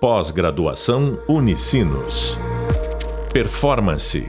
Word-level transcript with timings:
Pós-graduação 0.00 1.20
Unicinos. 1.28 2.38
Performance. 3.32 4.28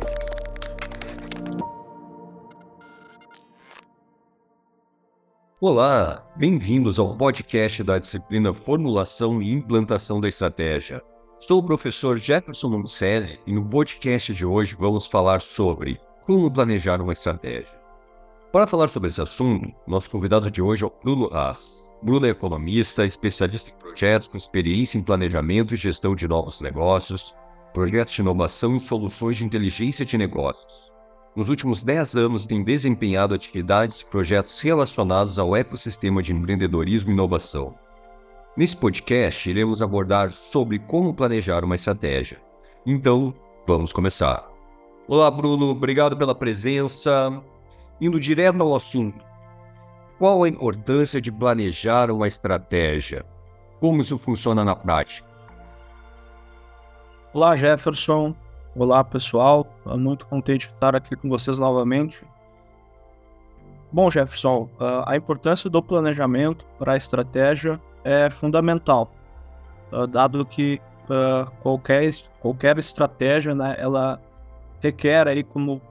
Olá, 5.62 6.28
bem-vindos 6.36 6.98
ao 6.98 7.16
podcast 7.16 7.84
da 7.84 8.00
disciplina 8.00 8.52
Formulação 8.52 9.44
e 9.44 9.52
Implantação 9.54 10.20
da 10.20 10.28
Estratégia. 10.28 11.04
Sou 11.40 11.60
o 11.60 11.64
professor 11.64 12.18
Jefferson 12.18 12.70
Monticelli 12.70 13.40
e 13.46 13.54
no 13.54 13.64
podcast 13.64 14.34
de 14.34 14.48
hoje 14.48 14.76
vamos 14.76 15.06
falar 15.06 15.40
sobre 15.40 16.02
como 16.26 16.52
planejar 16.52 17.00
uma 17.00 17.14
estratégia. 17.14 17.80
Para 18.52 18.66
falar 18.66 18.88
sobre 18.88 19.10
esse 19.10 19.22
assunto, 19.22 19.72
nosso 19.86 20.10
convidado 20.10 20.50
de 20.50 20.64
hoje 20.64 20.84
é 20.84 20.88
o 20.88 20.94
Bruno 21.04 21.32
Haas. 21.32 21.89
Bruno 22.02 22.26
é 22.26 22.30
economista, 22.30 23.06
especialista 23.06 23.72
em 23.72 23.80
projetos 23.80 24.30
com 24.30 24.38
experiência 24.38 24.98
em 24.98 25.04
planejamento 25.04 25.74
e 25.74 25.78
gestão 25.78 26.16
de 26.16 26.28
novos 26.28 26.62
negócios, 26.62 27.36
projetos 27.74 28.16
de 28.16 28.22
inovação 28.22 28.78
e 28.78 28.80
soluções 28.80 29.38
de 29.38 29.44
inteligência 29.44 30.06
de 30.06 30.18
negócios. 30.18 30.94
Nos 31.36 31.50
últimos 31.50 31.84
10 31.84 32.16
anos, 32.16 32.46
tem 32.46 32.64
desempenhado 32.64 33.34
atividades 33.34 34.00
e 34.00 34.06
projetos 34.06 34.60
relacionados 34.62 35.38
ao 35.38 35.56
ecossistema 35.56 36.24
de 36.24 36.34
empreendedorismo 36.34 37.12
e 37.12 37.14
inovação. 37.14 37.76
Nesse 38.56 38.76
podcast, 38.76 39.50
iremos 39.50 39.82
abordar 39.82 40.32
sobre 40.32 40.80
como 40.80 41.14
planejar 41.14 41.64
uma 41.64 41.76
estratégia. 41.76 42.42
Então, 42.86 43.34
vamos 43.68 43.94
começar. 43.94 44.50
Olá, 45.08 45.30
Bruno, 45.30 45.70
obrigado 45.70 46.18
pela 46.18 46.34
presença. 46.34 47.42
Indo 48.02 48.20
direto 48.20 48.62
ao 48.62 48.76
assunto, 48.76 49.24
qual 50.20 50.44
a 50.44 50.50
importância 50.50 51.22
de 51.22 51.32
planejar 51.32 52.12
uma 52.12 52.28
estratégia? 52.28 53.26
Como 53.80 54.02
isso 54.02 54.18
funciona 54.18 54.66
na 54.66 54.76
prática? 54.76 55.26
Olá, 57.34 57.56
Jefferson. 57.56 58.36
Olá, 58.76 59.02
pessoal. 59.02 59.66
Estou 59.78 59.98
muito 59.98 60.28
contente 60.28 60.68
de 60.68 60.74
estar 60.74 60.94
aqui 60.94 61.16
com 61.16 61.30
vocês 61.30 61.58
novamente. 61.58 62.22
Bom, 63.92 64.12
Jefferson, 64.12 64.70
a 65.06 65.16
importância 65.16 65.70
do 65.70 65.82
planejamento 65.82 66.66
para 66.78 66.94
a 66.94 66.98
estratégia 66.98 67.82
é 68.04 68.30
fundamental, 68.30 69.10
dado 70.12 70.46
que 70.46 70.82
qualquer, 71.62 72.12
qualquer 72.42 72.78
estratégia, 72.78 73.56
né, 73.56 73.76
ela 73.80 74.22
requer 74.82 75.30
aí 75.30 75.44
como 75.44 75.82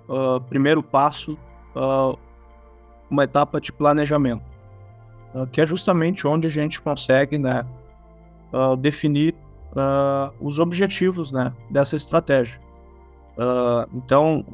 primeiro 0.49 0.83
passo 0.83 1.37
uma 3.11 3.25
etapa 3.25 3.61
de 3.61 3.73
planejamento, 3.73 4.43
uh, 5.35 5.47
que 5.47 5.61
é 5.61 5.67
justamente 5.67 6.27
onde 6.27 6.47
a 6.47 6.51
gente 6.51 6.81
consegue 6.81 7.39
né, 7.39 7.65
uh, 8.53 8.77
definir 8.77 9.35
uh, 9.73 10.33
os 10.41 10.59
objetivos 10.59 11.33
né, 11.33 11.53
dessa 11.71 11.97
estratégia. 11.97 12.61
então, 13.95 14.45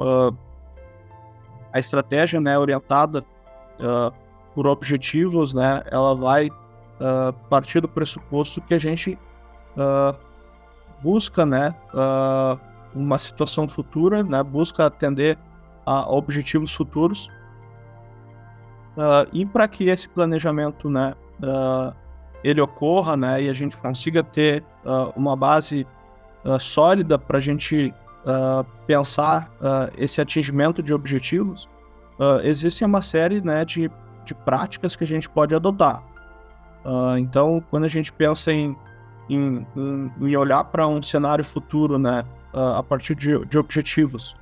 a 1.73 1.79
estratégia 1.79 2.39
né, 2.39 2.59
orientada 2.59 3.25
por 4.55 4.67
objetivos, 4.67 5.55
né, 5.55 5.83
ela 5.91 6.15
vai 6.15 6.51
partir 7.49 7.81
do 7.81 7.89
pressuposto 7.89 8.61
que 8.61 8.75
a 8.75 8.79
gente 8.79 9.19
busca 11.03 11.47
né, 11.47 11.75
uma 12.95 13.17
situação 13.17 13.67
futura, 13.67 14.23
né, 14.23 14.43
busca 14.43 14.85
atender 14.85 15.39
a 15.87 16.13
objetivos 16.13 16.75
futuros 16.75 17.31
Uh, 18.97 19.27
e 19.33 19.45
para 19.45 19.67
que 19.67 19.89
esse 19.89 20.09
planejamento, 20.09 20.89
né, 20.89 21.15
uh, 21.43 21.93
ele 22.45 22.61
ocorra, 22.61 23.17
né, 23.17 23.43
e 23.43 23.51
a 23.51 23.55
gente 23.55 23.77
consiga 23.77 24.23
ter 24.23 24.63
uh, 24.85 25.13
uma 25.17 25.37
base 25.37 25.87
sólida 26.61 27.19
para 27.19 27.39
a 27.39 27.41
gente 27.41 27.95
pensar 28.87 29.51
esse 29.97 30.21
atingimento 30.21 30.83
de 30.83 30.93
objetivos, 30.93 31.71
existe 32.43 32.85
uma 32.85 33.01
série, 33.01 33.41
né, 33.41 33.65
de, 33.65 33.91
de 34.27 34.35
práticas 34.35 34.95
que 34.95 35.05
a 35.05 35.07
gente 35.07 35.27
pode 35.27 35.55
adotar. 35.55 36.03
então, 37.19 37.65
quando 37.71 37.85
a 37.85 37.89
gente 37.89 38.13
pensa 38.13 38.53
em, 38.53 38.77
em, 39.31 39.67
em 40.21 40.37
olhar 40.37 40.65
para 40.65 40.87
um 40.87 41.01
cenário 41.01 41.43
futuro, 41.43 41.99
né, 41.99 42.27
a 42.53 42.83
partir 42.83 43.15
de, 43.15 43.43
de 43.47 43.57
objetivos, 43.57 44.37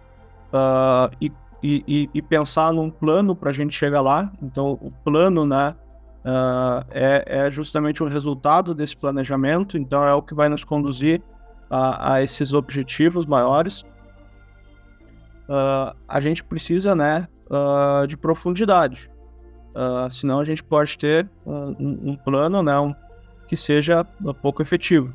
e 1.21 1.31
e, 1.62 1.84
e, 1.87 2.11
e 2.12 2.21
pensar 2.21 2.73
num 2.73 2.91
plano 2.91 3.37
para 3.37 3.50
a 3.50 3.53
gente 3.53 3.75
chegar 3.75 4.00
lá. 4.00 4.33
Então, 4.43 4.78
o 4.81 4.91
plano, 4.91 5.47
né, 5.47 5.77
uh, 6.25 6.84
é, 6.91 7.25
é, 7.27 7.50
justamente 7.50 8.03
o 8.03 8.06
resultado 8.06 8.75
desse 8.75 8.97
planejamento. 8.97 9.78
Então, 9.78 10.05
é 10.05 10.12
o 10.12 10.21
que 10.21 10.34
vai 10.34 10.49
nos 10.49 10.65
conduzir 10.65 11.22
a, 11.71 12.15
a 12.15 12.22
esses 12.22 12.53
objetivos 12.53 13.25
maiores. 13.27 13.83
Uh, 15.49 15.95
a 16.09 16.21
gente 16.21 16.43
precisa, 16.43 16.95
né, 16.95 17.28
uh, 17.47 18.06
de 18.06 18.17
profundidade. 18.17 19.11
senão, 20.11 20.41
a 20.41 20.45
gente 20.45 20.65
pode 20.65 20.99
ter 20.99 21.28
um, 21.47 22.11
um 22.11 22.17
plano, 22.17 22.62
né, 22.62 22.78
um, 22.78 22.95
que 23.47 23.56
seja 23.56 24.05
pouco 24.41 24.62
efetivo. 24.62 25.15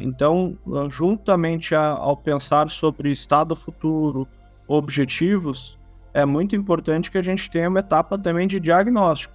então, 0.00 0.56
juntamente 0.88 1.74
a, 1.74 1.88
ao 1.88 2.16
pensar 2.16 2.70
sobre 2.70 3.12
estado 3.12 3.54
futuro, 3.54 4.26
objetivos, 4.66 5.78
é 6.12 6.24
muito 6.24 6.54
importante 6.54 7.10
que 7.10 7.18
a 7.18 7.22
gente 7.22 7.50
tenha 7.50 7.68
uma 7.68 7.80
etapa 7.80 8.16
também 8.16 8.46
de 8.46 8.60
diagnóstico. 8.60 9.34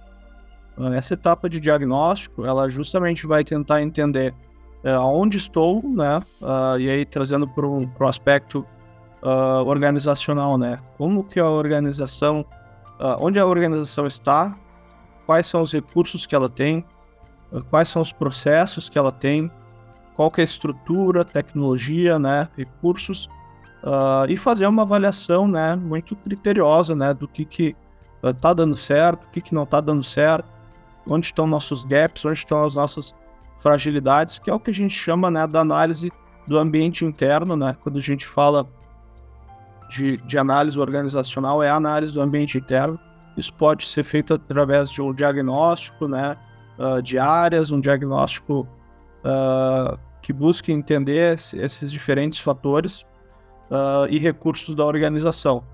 Ah, 0.78 0.94
essa 0.94 1.14
etapa 1.14 1.48
de 1.48 1.60
diagnóstico, 1.60 2.44
ela 2.46 2.68
justamente 2.70 3.26
vai 3.26 3.44
tentar 3.44 3.82
entender 3.82 4.34
é, 4.82 4.92
aonde 4.92 5.36
estou, 5.36 5.82
né? 5.82 6.22
Uh, 6.40 6.80
e 6.80 6.88
aí 6.88 7.04
trazendo 7.04 7.46
para 7.46 7.66
um, 7.66 7.86
aspecto 8.00 8.66
uh, 9.22 9.62
organizacional, 9.66 10.56
né? 10.56 10.78
Como 10.96 11.22
que 11.22 11.38
a 11.38 11.50
organização, 11.50 12.46
uh, 12.98 13.16
onde 13.20 13.38
a 13.38 13.44
organização 13.44 14.06
está, 14.06 14.56
quais 15.26 15.46
são 15.46 15.60
os 15.60 15.72
recursos 15.72 16.26
que 16.26 16.34
ela 16.34 16.48
tem, 16.48 16.82
quais 17.68 17.90
são 17.90 18.00
os 18.00 18.10
processos 18.10 18.88
que 18.88 18.98
ela 18.98 19.12
tem, 19.12 19.50
qual 20.16 20.30
que 20.30 20.40
é 20.40 20.42
a 20.42 20.44
estrutura, 20.44 21.26
tecnologia, 21.26 22.18
né? 22.18 22.48
Recursos 22.56 23.28
uh, 23.82 24.26
e 24.28 24.36
fazer 24.36 24.66
uma 24.66 24.82
avaliação, 24.82 25.46
né, 25.48 25.76
muito 25.76 26.14
criteriosa, 26.16 26.94
né, 26.94 27.12
do 27.14 27.26
que 27.26 27.44
que 27.44 27.76
uh, 28.22 28.54
dando 28.54 28.76
certo, 28.76 29.24
o 29.24 29.30
que 29.30 29.40
que 29.40 29.54
não 29.54 29.66
tá 29.66 29.80
dando 29.80 30.02
certo, 30.02 30.48
onde 31.08 31.26
estão 31.26 31.46
nossos 31.46 31.84
gaps, 31.84 32.24
onde 32.24 32.38
estão 32.38 32.64
as 32.64 32.74
nossas 32.74 33.14
fragilidades, 33.58 34.38
que 34.38 34.50
é 34.50 34.54
o 34.54 34.60
que 34.60 34.70
a 34.70 34.74
gente 34.74 34.94
chama, 34.94 35.30
né, 35.30 35.46
da 35.46 35.60
análise 35.60 36.10
do 36.46 36.58
ambiente 36.58 37.04
interno, 37.04 37.56
né, 37.56 37.76
quando 37.82 37.98
a 37.98 38.02
gente 38.02 38.26
fala 38.26 38.66
de, 39.88 40.16
de 40.18 40.38
análise 40.38 40.78
organizacional, 40.78 41.62
é 41.62 41.68
a 41.68 41.74
análise 41.74 42.12
do 42.12 42.20
ambiente 42.20 42.58
interno. 42.58 42.98
Isso 43.36 43.52
pode 43.54 43.84
ser 43.86 44.04
feito 44.04 44.34
através 44.34 44.90
de 44.90 45.02
um 45.02 45.12
diagnóstico, 45.12 46.06
né, 46.06 46.36
uh, 46.78 47.02
de 47.02 47.18
áreas, 47.18 47.70
um 47.70 47.80
diagnóstico 47.80 48.66
uh, 49.24 49.98
que 50.22 50.32
busque 50.32 50.72
entender 50.72 51.34
esses 51.34 51.90
diferentes 51.90 52.38
fatores 52.38 53.04
uh, 53.70 54.06
e 54.10 54.18
recursos 54.18 54.74
da 54.74 54.84
organização. 54.84 55.64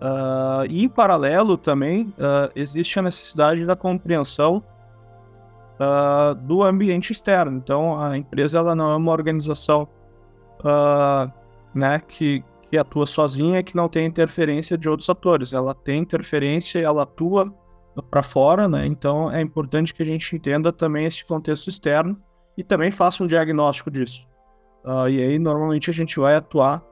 Uh, 0.00 0.62
e 0.70 0.84
em 0.84 0.88
paralelo 0.88 1.56
também 1.56 2.14
uh, 2.18 2.52
existe 2.54 3.00
a 3.00 3.02
necessidade 3.02 3.66
da 3.66 3.74
compreensão 3.74 4.62
uh, 5.74 6.36
do 6.36 6.62
ambiente 6.62 7.10
externo. 7.12 7.56
Então 7.56 7.98
a 7.98 8.16
empresa 8.16 8.58
ela 8.58 8.74
não 8.74 8.90
é 8.92 8.96
uma 8.96 9.12
organização 9.12 9.88
né, 11.72 12.00
que, 12.00 12.44
que 12.68 12.76
atua 12.76 13.06
sozinha, 13.06 13.62
que 13.62 13.76
não 13.76 13.88
tem 13.88 14.06
interferência 14.06 14.76
de 14.78 14.88
outros 14.88 15.08
atores. 15.08 15.52
Ela 15.52 15.74
tem 15.74 16.00
interferência, 16.00 16.80
ela 16.80 17.02
atua 17.02 17.52
para 18.10 18.24
fora, 18.24 18.68
né? 18.68 18.86
Então 18.86 19.30
é 19.30 19.40
importante 19.40 19.94
que 19.94 20.02
a 20.02 20.06
gente 20.06 20.34
entenda 20.34 20.72
também 20.72 21.06
esse 21.06 21.24
contexto 21.24 21.68
externo 21.68 22.16
e 22.56 22.64
também 22.64 22.90
faça 22.90 23.22
um 23.22 23.26
diagnóstico 23.26 23.88
disso. 23.88 24.26
e 25.08 25.22
aí 25.22 25.38
normalmente 25.38 25.90
a 25.90 25.92
gente 25.92 26.18
vai 26.18 26.34
atuar 26.34 26.82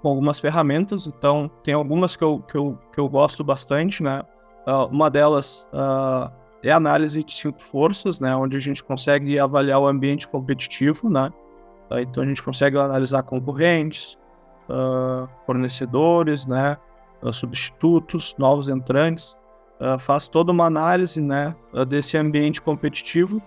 com 0.00 0.08
algumas 0.08 0.38
ferramentas, 0.38 1.06
então 1.06 1.50
tem 1.62 1.74
algumas 1.74 2.16
que 2.16 2.24
eu, 2.24 2.40
que 2.40 2.56
eu, 2.56 2.78
que 2.92 3.00
eu 3.00 3.08
gosto 3.08 3.42
bastante, 3.42 4.02
né? 4.02 4.22
Uh, 4.66 4.86
uma 4.90 5.10
delas 5.10 5.66
uh, 5.72 6.30
é 6.62 6.70
a 6.70 6.76
análise 6.76 7.24
de 7.24 7.32
cinco 7.32 7.62
forças, 7.62 8.20
né? 8.20 8.34
Onde 8.36 8.56
a 8.56 8.60
gente 8.60 8.84
consegue 8.84 9.38
avaliar 9.38 9.80
o 9.80 9.86
ambiente 9.86 10.28
competitivo, 10.28 11.08
né? 11.08 11.32
Uh, 11.90 11.98
então 12.00 12.22
a 12.22 12.26
gente 12.26 12.42
consegue 12.42 12.78
analisar 12.78 13.22
concorrentes, 13.22 14.16
fornecedores, 15.46 16.46
né? 16.46 16.76
substitutos, 17.32 18.36
novos 18.38 18.68
entrantes, 18.68 19.34
faz 19.98 20.28
toda 20.28 20.52
uma 20.52 20.66
análise, 20.66 21.22
né? 21.22 21.56
desse 21.88 22.18
ambiente 22.18 22.60
competitivo 22.60 23.40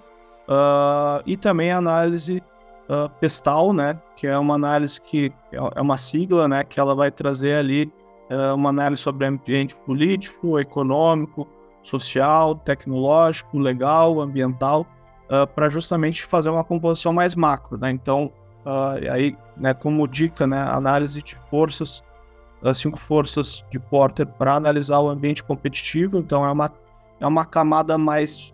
e 1.27 1.37
também 1.37 1.71
análise 1.71 2.41
uh, 2.91 3.09
PESTAL, 3.19 3.71
né, 3.71 3.99
que 4.17 4.27
é 4.27 4.37
uma 4.37 4.55
análise 4.55 4.99
que 4.99 5.31
é, 5.51 5.57
é 5.75 5.81
uma 5.81 5.97
sigla, 5.97 6.47
né, 6.47 6.63
que 6.63 6.79
ela 6.79 6.93
vai 6.93 7.09
trazer 7.09 7.55
ali 7.55 7.91
uh, 8.29 8.53
uma 8.53 8.69
análise 8.69 9.01
sobre 9.01 9.25
ambiente 9.25 9.75
político, 9.75 10.59
econômico, 10.59 11.47
social, 11.81 12.55
tecnológico, 12.55 13.57
legal, 13.57 14.19
ambiental, 14.19 14.85
uh, 15.29 15.47
para 15.47 15.69
justamente 15.69 16.23
fazer 16.23 16.49
uma 16.49 16.63
composição 16.63 17.13
mais 17.13 17.35
macro, 17.35 17.77
né? 17.77 17.89
Então, 17.89 18.31
uh, 18.65 19.11
aí, 19.11 19.35
né, 19.57 19.73
como 19.73 20.07
dica, 20.07 20.45
né, 20.45 20.61
análise 20.61 21.21
de 21.21 21.35
forças, 21.49 22.03
uh, 22.61 22.73
cinco 22.75 22.99
forças 22.99 23.65
de 23.71 23.79
Porter 23.79 24.27
para 24.27 24.55
analisar 24.55 24.99
o 24.99 25.09
ambiente 25.09 25.43
competitivo. 25.43 26.19
Então, 26.19 26.45
é 26.45 26.51
uma, 26.51 26.71
é 27.19 27.25
uma 27.25 27.45
camada 27.45 27.97
mais 27.97 28.53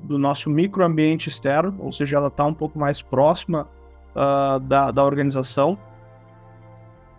do 0.00 0.18
nosso 0.18 0.50
microambiente 0.50 1.28
externo, 1.28 1.76
ou 1.78 1.92
seja, 1.92 2.16
ela 2.16 2.28
está 2.28 2.44
um 2.44 2.54
pouco 2.54 2.78
mais 2.78 3.02
próxima 3.02 3.68
da, 4.68 4.90
da 4.90 5.04
organização. 5.04 5.78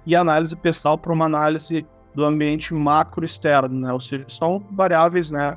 E 0.06 0.16
análise 0.16 0.56
pessoal 0.56 0.98
para 0.98 1.14
uma 1.14 1.26
análise 1.26 1.86
do 2.16 2.24
ambiente 2.24 2.74
macro 2.74 3.24
externo, 3.24 3.80
né? 3.80 3.94
Ou 3.94 4.00
seja, 4.00 4.26
são 4.28 4.64
variáveis, 4.72 5.30
né, 5.30 5.56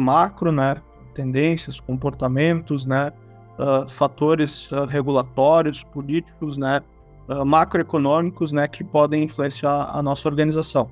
macro, 0.00 0.50
né, 0.50 0.80
tendências, 1.14 1.80
comportamentos, 1.80 2.86
né, 2.86 3.12
uh, 3.58 3.88
fatores 3.88 4.70
uh, 4.72 4.84
regulatórios, 4.86 5.84
políticos, 5.84 6.58
né, 6.58 6.80
uh, 7.28 7.44
macroeconômicos, 7.44 8.52
né, 8.52 8.66
que 8.66 8.82
podem 8.82 9.24
influenciar 9.24 9.90
a 9.92 10.02
nossa 10.02 10.28
organização. 10.28 10.88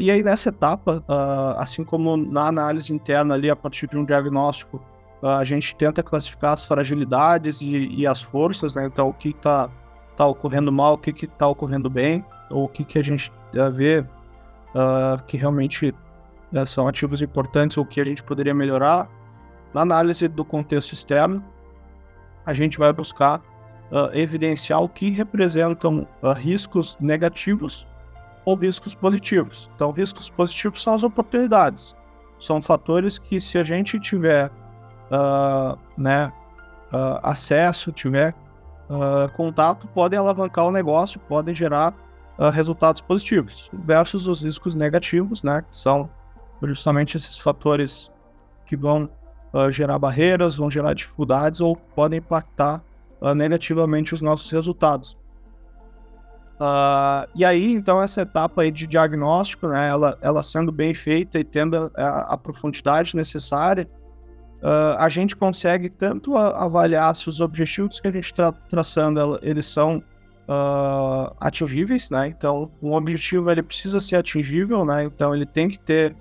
E 0.00 0.10
aí 0.10 0.22
nessa 0.22 0.48
etapa, 0.48 1.04
assim 1.58 1.84
como 1.84 2.16
na 2.16 2.48
análise 2.48 2.92
interna 2.92 3.34
ali 3.34 3.50
a 3.50 3.56
partir 3.56 3.86
de 3.86 3.98
um 3.98 4.04
diagnóstico, 4.04 4.82
a 5.22 5.44
gente 5.44 5.74
tenta 5.76 6.02
classificar 6.02 6.52
as 6.52 6.64
fragilidades 6.64 7.60
e, 7.60 7.88
e 7.88 8.06
as 8.06 8.22
forças, 8.22 8.74
né, 8.74 8.86
então 8.86 9.08
o 9.08 9.12
que 9.12 9.30
está 9.30 9.70
tá 10.16 10.26
ocorrendo 10.26 10.72
mal, 10.72 10.94
o 10.94 10.98
que 10.98 11.24
está 11.24 11.46
ocorrendo 11.46 11.90
bem, 11.90 12.24
ou 12.50 12.64
o 12.64 12.68
que, 12.68 12.82
que 12.84 12.98
a 12.98 13.02
gente 13.02 13.30
vê 13.72 14.04
que 15.26 15.36
realmente 15.36 15.94
né, 16.54 16.64
são 16.64 16.86
ativos 16.86 17.20
importantes 17.20 17.76
ou 17.76 17.84
que 17.84 18.00
a 18.00 18.04
gente 18.04 18.22
poderia 18.22 18.54
melhorar. 18.54 19.10
Na 19.74 19.80
análise 19.80 20.28
do 20.28 20.44
contexto 20.44 20.92
externo, 20.92 21.44
a 22.46 22.54
gente 22.54 22.78
vai 22.78 22.92
buscar 22.92 23.40
uh, 23.90 24.16
evidenciar 24.16 24.80
o 24.80 24.88
que 24.88 25.10
representam 25.10 26.06
uh, 26.22 26.32
riscos 26.32 26.96
negativos 27.00 27.84
ou 28.44 28.54
riscos 28.56 28.94
positivos. 28.94 29.70
Então, 29.74 29.90
riscos 29.90 30.28
positivos 30.28 30.82
são 30.82 30.94
as 30.94 31.02
oportunidades. 31.02 31.94
São 32.38 32.60
fatores 32.60 33.18
que, 33.18 33.40
se 33.40 33.58
a 33.58 33.64
gente 33.64 33.98
tiver 33.98 34.50
uh, 35.10 35.78
né, 35.96 36.32
acesso, 37.22 37.90
tiver 37.90 38.34
contato, 39.34 39.88
podem 39.88 40.18
alavancar 40.18 40.66
o 40.66 40.70
negócio, 40.70 41.18
podem 41.18 41.54
gerar 41.54 41.94
resultados 42.52 43.00
positivos, 43.00 43.70
versus 43.72 44.28
os 44.28 44.42
riscos 44.42 44.74
negativos, 44.76 45.42
né, 45.42 45.62
que 45.62 45.74
são 45.74 46.08
justamente 46.62 47.16
esses 47.16 47.38
fatores 47.38 48.12
que 48.66 48.76
vão 48.76 49.08
uh, 49.52 49.70
gerar 49.70 49.98
barreiras, 49.98 50.56
vão 50.56 50.70
gerar 50.70 50.94
dificuldades 50.94 51.60
ou 51.60 51.76
podem 51.76 52.18
impactar 52.18 52.82
uh, 53.20 53.34
negativamente 53.34 54.14
os 54.14 54.22
nossos 54.22 54.50
resultados. 54.50 55.16
Uh, 56.64 57.28
e 57.34 57.44
aí, 57.44 57.72
então, 57.72 58.02
essa 58.02 58.22
etapa 58.22 58.62
aí 58.62 58.70
de 58.70 58.86
diagnóstico, 58.86 59.68
né, 59.68 59.86
ela, 59.86 60.16
ela 60.22 60.42
sendo 60.42 60.72
bem 60.72 60.94
feita 60.94 61.38
e 61.38 61.44
tendo 61.44 61.92
a, 61.94 62.32
a 62.32 62.38
profundidade 62.38 63.14
necessária, 63.14 63.86
uh, 64.62 64.96
a 64.98 65.10
gente 65.10 65.36
consegue 65.36 65.90
tanto 65.90 66.34
a, 66.38 66.64
avaliar 66.64 67.14
se 67.14 67.28
os 67.28 67.42
objetivos 67.42 68.00
que 68.00 68.08
a 68.08 68.10
gente 68.10 68.24
está 68.24 68.50
traçando, 68.50 69.38
eles 69.42 69.66
são 69.66 69.98
uh, 70.48 71.36
atingíveis, 71.38 72.08
né? 72.08 72.28
Então, 72.28 72.70
um 72.80 72.94
objetivo 72.94 73.50
ele 73.50 73.62
precisa 73.62 74.00
ser 74.00 74.16
atingível, 74.16 74.86
né? 74.86 75.04
Então, 75.04 75.34
ele 75.34 75.46
tem 75.46 75.68
que 75.68 75.78
ter 75.78 76.16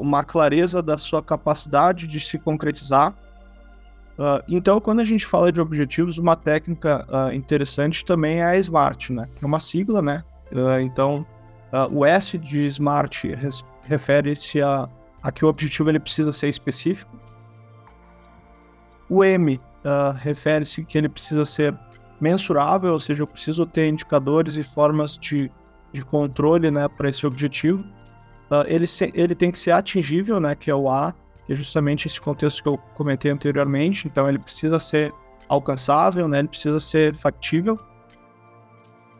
uma 0.00 0.24
clareza 0.24 0.82
da 0.82 0.98
sua 0.98 1.22
capacidade 1.22 2.08
de 2.08 2.18
se 2.18 2.36
concretizar. 2.36 3.14
Uh, 4.18 4.42
então, 4.48 4.80
quando 4.80 5.00
a 5.00 5.04
gente 5.04 5.24
fala 5.24 5.50
de 5.50 5.60
objetivos, 5.60 6.18
uma 6.18 6.36
técnica 6.36 7.06
uh, 7.08 7.34
interessante 7.34 8.04
também 8.04 8.40
é 8.40 8.44
a 8.44 8.56
SMART, 8.58 9.10
né? 9.10 9.26
É 9.40 9.46
uma 9.46 9.60
sigla, 9.60 10.02
né? 10.02 10.24
então, 10.82 11.24
o 11.90 12.04
S 12.04 12.36
de 12.36 12.66
SMART 12.66 13.24
refere-se 13.84 14.60
a, 14.60 14.86
a 15.22 15.32
que 15.32 15.46
o 15.46 15.48
objetivo 15.48 15.88
ele 15.88 15.98
precisa 15.98 16.30
ser 16.30 16.50
específico. 16.50 17.10
O 19.08 19.24
M 19.24 19.58
refere-se 20.20 20.84
que 20.84 20.98
ele 20.98 21.08
precisa 21.08 21.46
ser 21.46 21.74
mensurável, 22.22 22.92
ou 22.92 23.00
seja, 23.00 23.24
eu 23.24 23.26
preciso 23.26 23.66
ter 23.66 23.88
indicadores 23.88 24.56
e 24.56 24.62
formas 24.62 25.18
de, 25.18 25.50
de 25.92 26.04
controle 26.04 26.70
né, 26.70 26.86
para 26.86 27.10
esse 27.10 27.26
objetivo. 27.26 27.82
Uh, 28.48 28.64
ele, 28.66 28.86
se, 28.86 29.10
ele 29.14 29.34
tem 29.34 29.50
que 29.50 29.58
ser 29.58 29.72
atingível, 29.72 30.38
né, 30.38 30.54
que 30.54 30.70
é 30.70 30.74
o 30.74 30.88
A, 30.88 31.12
é 31.52 31.56
justamente 31.56 32.06
esse 32.06 32.20
contexto 32.20 32.62
que 32.62 32.68
eu 32.68 32.78
comentei 32.94 33.30
anteriormente. 33.30 34.06
Então, 34.06 34.28
ele 34.28 34.38
precisa 34.38 34.78
ser 34.78 35.12
alcançável, 35.48 36.26
né, 36.26 36.40
ele 36.40 36.48
precisa 36.48 36.80
ser 36.80 37.14
factível. 37.14 37.78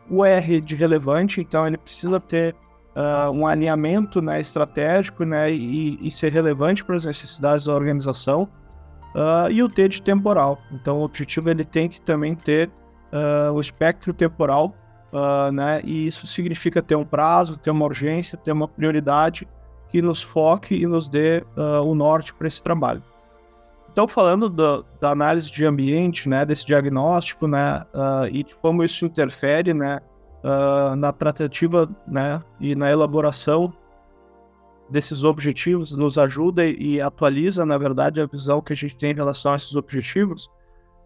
O 0.09 0.25
R 0.25 0.59
de 0.59 0.75
relevante, 0.75 1.41
então, 1.41 1.65
ele 1.65 1.77
precisa 1.77 2.19
ter 2.19 2.55
uh, 2.95 3.31
um 3.31 3.47
alinhamento 3.47 4.21
né, 4.21 4.41
estratégico 4.41 5.23
né, 5.23 5.51
e, 5.51 5.97
e, 6.05 6.11
ser 6.11 6.31
relevante 6.31 6.83
para 6.83 6.95
as 6.95 7.05
necessidades 7.05 7.65
da 7.65 7.73
organização. 7.73 8.49
Uh, 9.15 9.51
e 9.51 9.61
o 9.61 9.69
T 9.69 9.87
de 9.87 10.01
temporal. 10.01 10.57
Então, 10.71 10.99
o 10.99 11.03
objetivo 11.03 11.49
ele 11.49 11.63
tem 11.63 11.87
que 11.87 12.01
também 12.01 12.35
ter 12.35 12.71
o 13.53 13.59
espectro 13.59 14.11
temporal 14.11 14.73
uh, 15.13 15.51
né? 15.51 15.81
E 15.83 16.07
isso 16.07 16.25
significa 16.25 16.81
ter 16.81 16.95
um 16.95 17.05
prazo, 17.05 17.57
ter 17.57 17.69
uma 17.69 17.85
urgência, 17.85 18.37
ter 18.37 18.51
uma 18.51 18.67
prioridade 18.67 19.47
que 19.93 20.01
nos 20.01 20.23
foque 20.23 20.73
e 20.73 20.87
nos 20.87 21.07
dê 21.07 21.43
uh, 21.55 21.83
o 21.85 21.93
norte 21.93 22.33
para 22.33 22.47
esse 22.47 22.63
trabalho. 22.63 23.03
Então, 23.91 24.07
falando 24.07 24.49
da, 24.49 25.11
análise 25.11 25.51
de 25.51 25.63
ambiente, 25.63 26.27
né, 26.27 26.43
desse 26.43 26.65
diagnóstico, 26.65 27.47
né, 27.47 27.85
uh, 27.93 28.25
e 28.25 28.43
de 28.43 28.55
como 28.55 28.83
isso 28.83 29.05
interfere, 29.05 29.71
né, 29.71 29.99
uh, 30.43 30.95
na 30.95 31.13
tratativa, 31.13 31.87
né, 32.07 32.41
e 32.59 32.73
na 32.73 32.89
elaboração 32.89 33.71
desses 34.89 35.23
objetivos, 35.23 35.95
nos 35.95 36.17
ajuda 36.17 36.65
e, 36.65 36.95
e 36.95 37.01
atualiza, 37.01 37.63
na 37.63 37.77
verdade, 37.77 38.19
a 38.19 38.25
visão 38.25 38.61
que 38.61 38.73
a 38.73 38.75
gente 38.75 38.97
tem 38.97 39.11
em 39.11 39.15
relação 39.15 39.53
a 39.53 39.55
esses 39.57 39.75
objetivos 39.75 40.49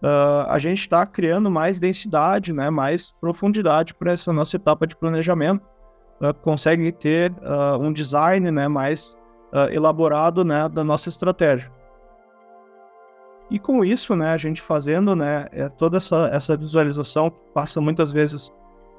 uh, 0.02 0.50
a 0.50 0.60
gente 0.60 0.80
está 0.80 1.06
criando 1.06 1.50
mais 1.50 1.80
densidade, 1.80 2.54
né, 2.54 2.70
mais 2.70 3.12
profundidade 3.20 3.94
para 3.94 4.14
essa 4.14 4.32
nossa 4.32 4.56
etapa 4.56 4.88
de 4.88 4.96
planejamento. 4.96 5.66
Uh, 6.20 6.34
consegue 6.42 6.92
ter 6.92 7.32
uh, 7.32 7.78
um 7.80 7.94
design 7.94 8.50
né, 8.52 8.68
mais 8.68 9.16
elaborado 9.72 10.44
né, 10.44 10.68
da 10.68 10.84
nossa 10.84 11.08
estratégia. 11.08 11.72
E 13.50 13.58
com 13.58 13.84
isso, 13.84 14.16
né, 14.16 14.32
a 14.32 14.38
gente 14.38 14.62
fazendo 14.62 15.16
né, 15.16 15.48
é 15.52 15.70
toda 15.70 15.98
essa, 15.98 16.30
essa 16.34 16.58
visualização 16.58 17.30
que 17.30 17.38
passa 17.54 17.80
muitas 17.80 18.12
vezes 18.12 18.52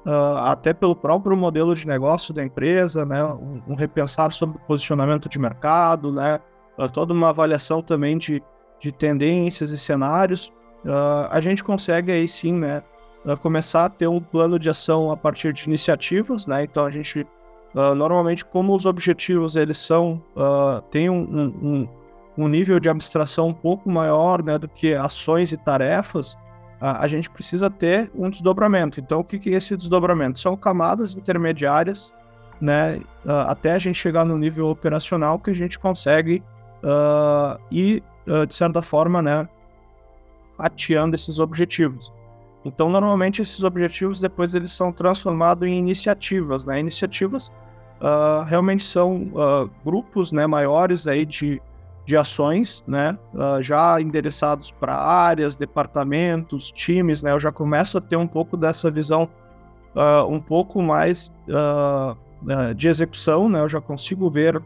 uh, 0.05 0.37
até 0.43 0.73
pelo 0.73 0.95
próprio 0.95 1.37
modelo 1.37 1.75
de 1.75 1.85
negócio 1.85 2.33
da 2.33 2.43
empresa, 2.43 3.05
né, 3.05 3.23
um, 3.23 3.61
um 3.67 3.75
repensar 3.75 4.31
sobre 4.31 4.57
posicionamento 4.67 5.29
de 5.29 5.37
mercado, 5.37 6.11
né, 6.11 6.39
uh, 6.79 6.89
toda 6.89 7.13
uma 7.13 7.29
avaliação 7.29 7.81
também 7.81 8.17
de, 8.17 8.41
de 8.79 8.91
tendências 8.91 9.69
e 9.69 9.77
cenários, 9.77 10.51
uh, 10.83 11.27
a 11.29 11.39
gente 11.39 11.63
consegue 11.63 12.11
aí 12.11 12.27
sim, 12.27 12.53
né, 12.53 12.81
uh, 13.25 13.37
começar 13.37 13.85
a 13.85 13.89
ter 13.89 14.07
um 14.07 14.19
plano 14.19 14.59
de 14.59 14.69
ação 14.69 15.11
a 15.11 15.17
partir 15.17 15.53
de 15.53 15.65
iniciativas, 15.65 16.47
né? 16.47 16.63
Então 16.63 16.85
a 16.85 16.91
gente 16.91 17.25
uh, 17.75 17.95
normalmente, 17.95 18.43
como 18.45 18.75
os 18.75 18.85
objetivos 18.85 19.55
eles 19.55 19.77
são 19.77 20.21
tem 20.89 21.09
um, 21.09 21.21
um, 21.21 21.87
um, 22.37 22.47
nível 22.47 22.79
de 22.79 22.89
abstração 22.89 23.47
um 23.47 23.53
pouco 23.53 23.89
maior, 23.89 24.43
né, 24.43 24.57
do 24.57 24.67
que 24.67 24.93
ações 24.93 25.51
e 25.51 25.57
tarefas, 25.57 26.37
a 26.81 27.05
gente 27.07 27.29
precisa 27.29 27.69
ter 27.69 28.09
um 28.15 28.29
desdobramento. 28.29 28.99
Então 28.99 29.19
o 29.19 29.23
que, 29.23 29.37
que 29.37 29.49
é 29.53 29.57
esse 29.57 29.75
desdobramento? 29.75 30.39
São 30.39 30.55
camadas 30.55 31.15
intermediárias, 31.15 32.13
né, 32.61 33.01
até 33.25 33.73
a 33.73 33.79
gente 33.79 33.95
chegar 33.95 34.23
no 34.23 34.37
nível 34.37 34.67
operacional 34.69 35.37
que 35.39 35.49
a 35.49 35.53
gente 35.53 35.77
consegue 35.77 36.41
ir 37.69 38.01
de 38.47 38.55
certa 38.55 38.81
forma, 38.81 39.21
né, 39.21 39.49
fatiando 40.57 41.15
esses 41.15 41.39
objetivos. 41.39 42.13
Então, 42.63 42.89
normalmente 42.89 43.41
esses 43.41 43.63
objetivos 43.63 44.19
depois 44.19 44.53
eles 44.53 44.71
são 44.71 44.91
transformados 44.91 45.67
em 45.67 45.77
iniciativas, 45.77 46.65
né? 46.65 46.79
Iniciativas 46.79 47.51
uh, 48.01 48.43
realmente 48.43 48.83
são 48.83 49.31
uh, 49.33 49.69
grupos, 49.85 50.31
né, 50.31 50.45
maiores 50.45 51.07
aí 51.07 51.25
de, 51.25 51.61
de 52.05 52.17
ações, 52.17 52.83
né? 52.85 53.17
Uh, 53.33 53.63
já 53.63 54.01
endereçados 54.01 54.71
para 54.71 54.95
áreas, 54.95 55.55
departamentos, 55.55 56.69
times, 56.71 57.23
né? 57.23 57.31
Eu 57.31 57.39
já 57.39 57.51
começo 57.51 57.97
a 57.97 58.01
ter 58.01 58.17
um 58.17 58.27
pouco 58.27 58.57
dessa 58.57 58.89
visão 58.91 59.29
um 60.29 60.39
pouco 60.39 60.81
mais 60.81 61.29
de 62.75 62.87
execução, 62.87 63.49
né? 63.49 63.59
Eu 63.59 63.67
já 63.67 63.81
consigo 63.81 64.29
ver, 64.29 64.61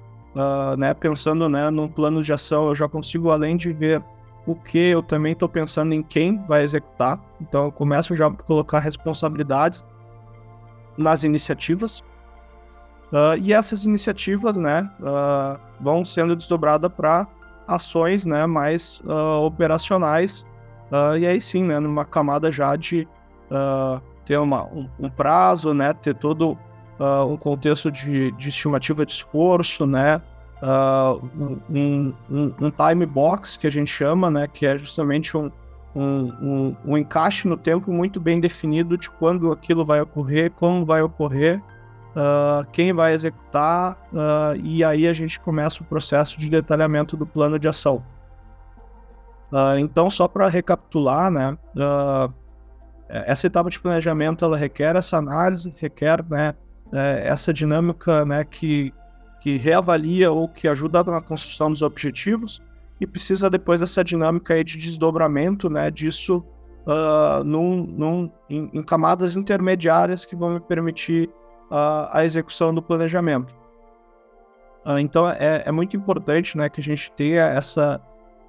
né? 0.78 0.94
Pensando, 0.94 1.48
né, 1.50 1.72
num 1.72 1.88
plano 1.88 2.22
de 2.22 2.32
ação, 2.32 2.68
eu 2.68 2.76
já 2.76 2.88
consigo 2.88 3.32
além 3.32 3.58
de 3.58 3.72
ver 3.72 4.04
porque 4.46 4.78
eu 4.78 5.02
também 5.02 5.34
estou 5.34 5.48
pensando 5.48 5.94
em 5.94 6.04
quem 6.04 6.44
vai 6.46 6.64
executar. 6.64 7.20
Então 7.42 7.66
eu 7.66 7.72
começo 7.72 8.16
já 8.16 8.28
a 8.28 8.32
colocar 8.32 8.80
responsabilidades 8.80 9.86
nas 10.98 11.24
iniciativas. 11.24 12.04
Uh, 13.12 13.38
e 13.40 13.54
essas 13.54 13.86
iniciativas, 13.86 14.58
né, 14.58 14.90
uh, 15.00 15.60
vão 15.80 16.04
sendo 16.04 16.36
desdobradas 16.36 16.92
para 16.92 17.28
ações 17.68 18.26
né, 18.26 18.48
mais 18.48 19.00
uh, 19.02 19.44
operacionais, 19.46 20.46
e 21.20 21.26
aí 21.26 21.42
sim, 21.42 21.64
né, 21.64 21.80
numa 21.80 22.06
camada 22.06 22.52
já 22.52 22.76
de 22.76 23.08
ter 24.26 24.38
uma, 24.38 24.66
um, 24.66 24.88
um, 25.00 25.10
prazo, 25.10 25.74
né, 25.74 25.92
ter 25.92 26.14
todo 26.14 26.56
um 27.28 27.36
contexto 27.36 27.92
de, 27.92 28.32
de, 28.34 28.50
estimativa 28.50 29.04
de 29.04 29.12
esforço, 29.12 29.88
né, 29.88 30.22
um, 30.64 31.60
um, 31.70 32.14
um, 32.62 32.72
time 32.72 33.06
box 33.06 33.58
que 33.58 33.68
a 33.68 33.72
gente 33.72 33.92
chama, 33.92 34.30
né, 34.30 34.48
que 34.48 34.66
é 34.66 34.78
justamente 34.78 35.36
um, 35.36 35.52
um, 35.96 36.76
um, 36.86 36.98
encaixe 36.98 37.48
no 37.48 37.58
tempo 37.58 37.92
muito 37.92 38.20
bem 38.20 38.40
definido 38.40 38.98
de 38.98 39.10
quando 39.10 39.52
aquilo 39.52 39.84
vai 39.84 40.02
ocorrer, 40.02 40.52
como 40.52 40.86
vai 40.86 41.02
ocorrer, 41.02 41.62
uh, 42.16 42.66
quem 42.72 42.94
vai 42.94 43.14
executar, 43.14 43.98
uh, 44.14 44.56
e 44.64 44.84
aí 44.84 45.08
a 45.08 45.14
gente 45.14 45.40
começa 45.40 45.84
o 45.84 45.86
processo 45.86 46.40
de 46.40 46.50
detalhamento 46.50 47.18
do 47.18 47.26
plano 47.26 47.60
de 47.60 47.68
ação. 47.68 48.04
Uh, 49.52 49.78
então, 49.78 50.10
só 50.10 50.28
para 50.28 50.48
recapitular, 50.48 51.30
né, 51.30 51.58
essa 53.10 53.46
etapa 53.46 53.70
de 53.70 53.80
planejamento 53.80 54.44
ela 54.44 54.58
requer 54.58 54.96
essa 54.96 55.18
análise, 55.18 55.74
requer 55.78 56.24
né, 56.28 56.56
é, 56.92 57.28
essa 57.28 57.54
dinâmica 57.54 58.26
né, 58.26 58.44
que, 58.44 58.94
que 59.44 59.58
reavalia 59.58 60.32
ou 60.32 60.48
que 60.48 60.70
ajuda 60.70 61.04
na 61.04 61.20
construção 61.20 61.70
dos 61.70 61.82
objetivos 61.82 62.64
e 63.02 63.06
precisa 63.06 63.50
depois 63.50 63.82
dessa 63.82 64.02
dinâmica 64.02 64.54
aí 64.54 64.64
de 64.64 64.78
desdobramento 64.78 65.70
né, 65.70 65.92
disso 65.92 66.42
uh, 66.88 67.44
num, 67.44 67.86
num, 67.86 68.32
em, 68.50 68.70
em, 68.74 68.82
camadas 68.82 69.36
intermediárias 69.36 70.24
que 70.24 70.34
vão 70.34 70.52
me 70.52 70.60
permitir 70.62 71.30
a 71.70 72.24
execução 72.24 72.74
do 72.74 72.84
planejamento. 72.84 73.54
Uh, 74.86 75.00
então 75.00 75.28
é, 75.28 75.64
é, 75.66 75.72
muito 75.72 75.98
importante 75.98 76.56
né, 76.56 76.70
que 76.70 76.80
a 76.80 76.84
gente 76.84 77.12
tenha 77.12 77.44
essa, 77.44 78.00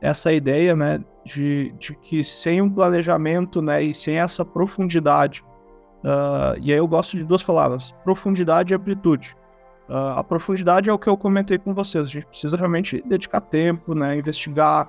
essa 0.00 0.32
ideia 0.32 0.76
né, 0.76 1.02
de, 1.24 1.74
de 1.78 1.96
que 1.96 2.22
sem 2.22 2.62
um 2.62 2.70
planejamento 2.70 3.60
né, 3.60 3.82
e 3.82 3.92
sem 3.92 4.18
essa 4.18 4.44
profundidade, 4.44 5.42
uh, 6.04 6.56
e 6.60 6.72
aí 6.72 6.78
eu 6.78 6.86
gosto 6.86 7.16
de 7.16 7.24
duas 7.24 7.42
palavras, 7.42 7.92
profundidade 8.04 8.72
e 8.72 8.76
amplitude. 8.76 9.34
Uh, 9.88 10.18
a 10.18 10.24
profundidade 10.24 10.88
é 10.88 10.92
o 10.92 10.98
que 10.98 11.08
eu 11.08 11.16
comentei 11.16 11.58
com 11.58 11.74
vocês. 11.74 12.06
A 12.06 12.10
gente 12.10 12.26
precisa 12.26 12.56
realmente 12.56 13.02
dedicar 13.06 13.40
tempo, 13.40 13.94
né, 13.94 14.16
investigar, 14.16 14.88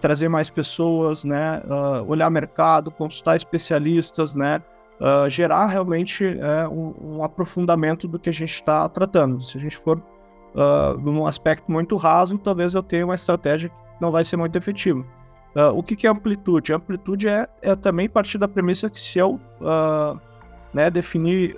trazer 0.00 0.28
mais 0.28 0.50
pessoas, 0.50 1.24
né, 1.24 1.62
uh, 1.64 2.08
olhar 2.08 2.30
mercado, 2.30 2.90
consultar 2.90 3.36
especialistas, 3.36 4.34
né, 4.34 4.62
uh, 5.00 5.28
gerar 5.30 5.66
realmente 5.66 6.26
é, 6.26 6.68
um, 6.68 6.94
um, 7.00 7.24
aprofundamento 7.24 8.06
do 8.06 8.18
que 8.18 8.28
a 8.28 8.32
gente 8.32 8.52
está 8.52 8.88
tratando. 8.88 9.42
Se 9.42 9.56
a 9.56 9.60
gente 9.60 9.76
for 9.76 10.02
num 11.02 11.26
aspecto 11.26 11.68
muito 11.68 11.96
raso, 11.96 12.38
talvez 12.38 12.74
eu 12.74 12.82
tenha 12.82 13.04
uma 13.04 13.16
estratégia 13.16 13.70
que 13.70 13.74
não 14.00 14.12
vai 14.12 14.24
ser 14.24 14.36
muito 14.36 14.56
efetiva. 14.56 15.04
O 15.74 15.82
que, 15.82 15.96
que 15.96 16.06
é 16.06 16.10
amplitude? 16.10 16.72
Amplitude 16.72 17.26
é, 17.26 17.48
é 17.60 17.74
também 17.74 18.08
partir 18.08 18.38
da 18.38 18.46
premissa 18.46 18.88
que 18.88 19.00
se 19.00 19.18
eu 19.18 19.40
né, 20.72 20.92
definir 20.92 21.56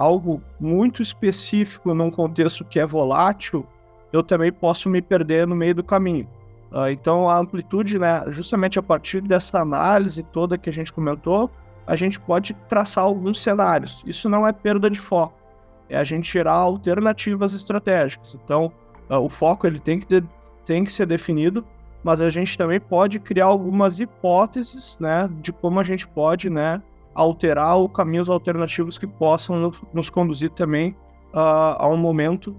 algo 0.00 0.42
muito 0.58 1.02
específico 1.02 1.92
num 1.92 2.10
contexto 2.10 2.64
que 2.64 2.80
é 2.80 2.86
volátil, 2.86 3.66
eu 4.10 4.22
também 4.22 4.50
posso 4.50 4.88
me 4.88 5.02
perder 5.02 5.46
no 5.46 5.54
meio 5.54 5.74
do 5.74 5.84
caminho. 5.84 6.26
Uh, 6.72 6.88
então, 6.88 7.28
a 7.28 7.36
amplitude, 7.36 7.98
né, 7.98 8.24
justamente 8.28 8.78
a 8.78 8.82
partir 8.82 9.20
dessa 9.20 9.60
análise 9.60 10.22
toda 10.22 10.56
que 10.56 10.70
a 10.70 10.72
gente 10.72 10.90
comentou, 10.90 11.50
a 11.86 11.96
gente 11.96 12.18
pode 12.18 12.54
traçar 12.66 13.04
alguns 13.04 13.42
cenários. 13.42 14.02
Isso 14.06 14.26
não 14.26 14.46
é 14.46 14.52
perda 14.54 14.88
de 14.88 14.98
foco, 14.98 15.38
é 15.86 15.98
a 15.98 16.04
gente 16.04 16.32
gerar 16.32 16.54
alternativas 16.54 17.52
estratégicas. 17.52 18.34
Então, 18.42 18.72
uh, 19.10 19.16
o 19.16 19.28
foco 19.28 19.66
ele 19.66 19.78
tem 19.78 20.00
que, 20.00 20.06
de, 20.06 20.26
tem 20.64 20.82
que 20.82 20.92
ser 20.92 21.04
definido, 21.04 21.62
mas 22.02 22.22
a 22.22 22.30
gente 22.30 22.56
também 22.56 22.80
pode 22.80 23.20
criar 23.20 23.46
algumas 23.46 24.00
hipóteses 24.00 24.98
né, 24.98 25.28
de 25.42 25.52
como 25.52 25.78
a 25.78 25.84
gente 25.84 26.08
pode 26.08 26.48
né, 26.48 26.80
alterar 27.14 27.78
o 27.78 27.88
caminhos 27.88 28.28
alternativos 28.28 28.98
que 28.98 29.06
possam 29.06 29.72
nos, 29.92 30.10
conduzir 30.10 30.50
também 30.50 30.90
uh, 31.34 31.76
a 31.78 31.88
um 31.88 31.96
momento 31.96 32.56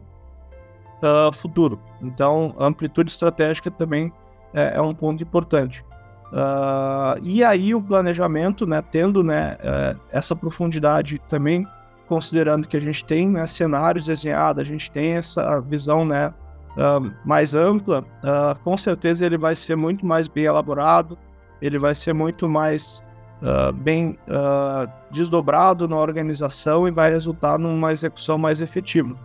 uh, 1.02 1.34
futuro. 1.34 1.80
Então, 2.02 2.56
amplitude 2.60 3.12
estratégica 3.12 3.72
também 3.72 4.12
é, 4.54 4.78
é 4.78 4.82
um 4.82 4.94
ponto 4.94 5.24
importante. 5.24 5.84
Uh, 6.32 7.20
e 7.22 7.44
aí 7.44 7.76
o 7.76 7.82
planejamento, 7.82 8.66
né, 8.66 8.82
tendo 8.82 9.22
né, 9.22 9.58
uh, 9.60 10.00
essa 10.12 10.34
profundidade 10.36 11.22
também, 11.28 11.68
considerando 12.08 12.68
que 12.68 12.78
a 12.78 12.80
gente 12.80 13.04
tem 13.04 13.30
né, 13.30 13.46
cenários 13.46 14.06
desenhados, 14.06 14.62
a 14.62 14.66
gente 14.66 14.90
tem 14.92 15.18
essa 15.18 15.60
visão 15.62 16.06
né, 16.06 16.34
uh, 16.78 17.14
mais 17.26 17.54
ampla, 17.54 18.06
ah, 18.24 18.56
com 18.64 18.78
certeza 18.78 19.26
ele 19.26 19.38
vai 19.38 19.56
ser 19.56 19.76
muito 19.76 20.06
mais 20.06 20.28
bem 20.28 20.46
elaborado, 20.46 21.18
ele 21.62 21.78
vai 21.78 21.96
ser 21.96 22.14
muito 22.14 22.50
mais 22.50 23.04
bem 23.74 24.18
desdobrado 25.10 25.88
na 25.88 25.98
organização 25.98 26.88
e 26.88 26.92
vai 26.92 27.10
resultar 27.12 27.58
numa 27.58 27.92
execução 27.92 28.38
mais 28.38 28.62
efetiva. 28.62 29.16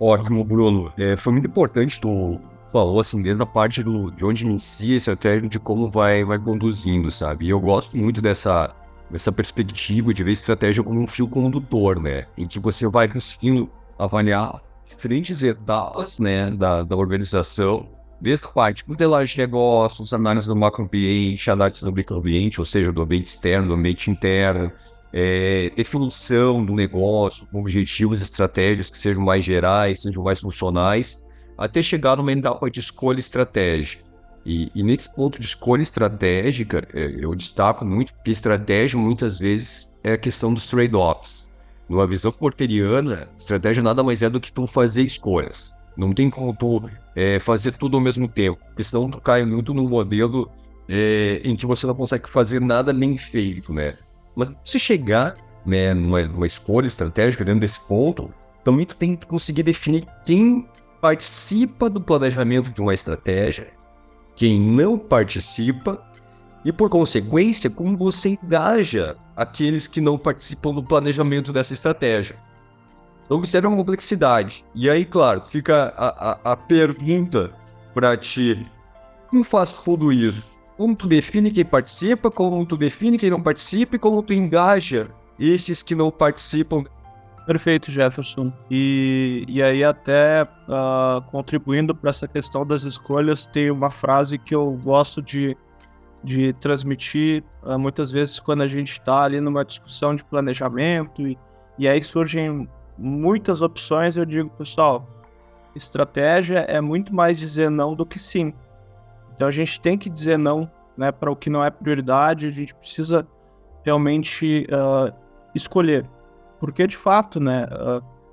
Ótimo, 0.00 0.44
Bruno. 0.44 0.92
É, 0.96 1.16
foi 1.16 1.32
muito 1.32 1.48
importante 1.48 2.00
tu 2.00 2.40
falou, 2.70 3.00
assim, 3.00 3.20
desde 3.20 3.42
a 3.42 3.46
parte 3.46 3.82
do, 3.82 4.10
de 4.10 4.24
onde 4.24 4.44
inicia 4.44 4.96
esse 4.96 5.10
estratégia, 5.10 5.48
de 5.48 5.58
como 5.58 5.90
vai, 5.90 6.24
vai 6.24 6.38
conduzindo, 6.38 7.10
sabe? 7.10 7.46
E 7.46 7.50
eu 7.50 7.58
gosto 7.58 7.96
muito 7.96 8.20
dessa, 8.20 8.74
dessa 9.10 9.32
perspectiva 9.32 10.12
de 10.14 10.22
ver 10.22 10.32
estratégia 10.32 10.82
como 10.82 11.00
um 11.00 11.06
fio 11.06 11.26
condutor, 11.26 12.00
né? 12.00 12.26
Em 12.36 12.46
que 12.46 12.58
você 12.58 12.86
vai 12.86 13.08
conseguindo 13.08 13.68
avaliar 13.98 14.62
diferentes 14.84 15.42
etapas, 15.42 16.18
né, 16.18 16.50
da, 16.50 16.82
da 16.82 16.96
organização, 16.96 17.86
desde 18.20 18.46
a 18.46 18.48
parte 18.48 18.82
de 18.82 18.88
modelagem 18.88 19.34
de 19.34 19.40
negócios, 19.42 20.12
análise 20.12 20.46
do 20.46 20.56
macroambiente, 20.56 21.50
análise 21.50 21.84
do 21.84 21.92
microambiente, 21.92 22.60
ou 22.60 22.64
seja, 22.64 22.92
do 22.92 23.02
ambiente 23.02 23.26
externo, 23.26 23.68
do 23.68 23.74
ambiente 23.74 24.10
interno, 24.10 24.72
é, 25.12 25.70
definição 25.74 26.64
do 26.64 26.74
negócio, 26.74 27.46
objetivos, 27.52 28.20
estratégias 28.20 28.90
que 28.90 28.98
sejam 28.98 29.22
mais 29.22 29.44
gerais, 29.44 30.02
sejam 30.02 30.22
mais 30.22 30.40
funcionais, 30.40 31.24
até 31.56 31.82
chegar 31.82 32.16
numa 32.16 32.32
etapa 32.32 32.70
de 32.70 32.80
escolha 32.80 33.20
estratégica. 33.20 34.04
E, 34.44 34.70
e, 34.74 34.82
nesse 34.82 35.12
ponto 35.14 35.38
de 35.38 35.46
escolha 35.46 35.82
estratégica, 35.82 36.86
é, 36.94 37.16
eu 37.18 37.34
destaco 37.34 37.84
muito 37.84 38.14
que 38.24 38.30
estratégia 38.30 38.98
muitas 38.98 39.38
vezes 39.38 39.98
é 40.02 40.12
a 40.12 40.18
questão 40.18 40.54
dos 40.54 40.66
trade-offs. 40.66 41.54
Numa 41.88 42.06
visão 42.06 42.30
porteriana, 42.30 43.28
estratégia 43.36 43.82
nada 43.82 44.02
mais 44.02 44.22
é 44.22 44.30
do 44.30 44.40
que 44.40 44.52
tu 44.52 44.66
fazer 44.66 45.02
escolhas. 45.02 45.77
Não 45.98 46.12
tem 46.12 46.30
como 46.30 46.54
tu 46.54 46.88
é, 47.16 47.40
fazer 47.40 47.72
tudo 47.72 47.96
ao 47.96 48.00
mesmo 48.00 48.28
tempo, 48.28 48.60
porque 48.68 48.84
senão 48.84 49.10
tu 49.10 49.20
cai 49.20 49.44
muito 49.44 49.74
num 49.74 49.88
modelo 49.88 50.48
é, 50.88 51.40
em 51.44 51.56
que 51.56 51.66
você 51.66 51.88
não 51.88 51.94
consegue 51.94 52.30
fazer 52.30 52.60
nada 52.60 52.92
bem 52.92 53.18
feito, 53.18 53.72
né? 53.72 53.94
Mas 54.36 54.48
se 54.64 54.78
chegar 54.78 55.34
né, 55.66 55.92
numa, 55.92 56.22
numa 56.22 56.46
escolha 56.46 56.86
estratégica 56.86 57.44
dentro 57.44 57.60
desse 57.60 57.80
ponto, 57.80 58.32
também 58.62 58.86
tu 58.86 58.96
tem 58.96 59.16
que 59.16 59.26
conseguir 59.26 59.64
definir 59.64 60.06
quem 60.24 60.68
participa 61.00 61.90
do 61.90 62.00
planejamento 62.00 62.70
de 62.70 62.80
uma 62.80 62.94
estratégia, 62.94 63.66
quem 64.36 64.60
não 64.60 64.96
participa 64.96 66.00
e, 66.64 66.72
por 66.72 66.88
consequência, 66.88 67.68
como 67.68 67.96
você 67.96 68.38
engaja 68.40 69.16
aqueles 69.36 69.88
que 69.88 70.00
não 70.00 70.16
participam 70.16 70.72
do 70.72 70.82
planejamento 70.82 71.52
dessa 71.52 71.72
estratégia. 71.72 72.36
Então, 73.28 73.36
observe 73.36 73.68
a 73.68 73.70
complexidade. 73.70 74.64
E 74.74 74.88
aí, 74.88 75.04
claro, 75.04 75.42
fica 75.42 75.92
a, 75.94 76.32
a, 76.32 76.52
a 76.52 76.56
pergunta 76.56 77.52
para 77.92 78.16
ti: 78.16 78.66
como 79.28 79.44
faz 79.44 79.74
tudo 79.74 80.10
isso? 80.10 80.58
Como 80.78 80.96
tu 80.96 81.06
define 81.06 81.50
quem 81.50 81.64
participa, 81.64 82.30
como 82.30 82.64
tu 82.64 82.74
define 82.74 83.18
quem 83.18 83.28
não 83.28 83.42
participa 83.42 83.96
e 83.96 83.98
como 83.98 84.22
tu 84.22 84.32
engaja 84.32 85.10
esses 85.38 85.82
que 85.82 85.94
não 85.94 86.10
participam 86.10 86.84
Perfeito, 87.48 87.90
Jefferson. 87.90 88.52
E, 88.70 89.42
e 89.48 89.62
aí, 89.62 89.82
até 89.82 90.42
uh, 90.42 91.22
contribuindo 91.30 91.94
para 91.94 92.10
essa 92.10 92.28
questão 92.28 92.66
das 92.66 92.82
escolhas, 92.82 93.46
tem 93.46 93.70
uma 93.70 93.90
frase 93.90 94.36
que 94.36 94.54
eu 94.54 94.78
gosto 94.84 95.22
de, 95.22 95.56
de 96.22 96.52
transmitir 96.52 97.42
uh, 97.62 97.78
muitas 97.78 98.12
vezes 98.12 98.38
quando 98.38 98.60
a 98.60 98.68
gente 98.68 98.92
está 98.92 99.22
ali 99.22 99.40
numa 99.40 99.64
discussão 99.64 100.14
de 100.14 100.22
planejamento 100.22 101.26
e, 101.26 101.38
e 101.78 101.88
aí 101.88 102.02
surgem 102.02 102.68
muitas 102.98 103.62
opções. 103.62 104.16
Eu 104.16 104.24
digo, 104.24 104.50
pessoal, 104.50 105.06
estratégia 105.74 106.58
é 106.60 106.80
muito 106.80 107.14
mais 107.14 107.38
dizer 107.38 107.70
não 107.70 107.94
do 107.94 108.04
que 108.04 108.18
sim. 108.18 108.52
Então 109.34 109.46
a 109.46 109.52
gente 109.52 109.80
tem 109.80 109.96
que 109.96 110.10
dizer 110.10 110.38
não 110.38 110.70
né, 110.96 111.12
para 111.12 111.30
o 111.30 111.36
que 111.36 111.48
não 111.48 111.64
é 111.64 111.70
prioridade, 111.70 112.46
a 112.46 112.50
gente 112.50 112.74
precisa 112.74 113.26
realmente 113.84 114.66
uh, 114.72 115.14
escolher 115.54 116.04
porque 116.60 116.86
de 116.86 116.96
fato, 116.96 117.40
né, 117.40 117.66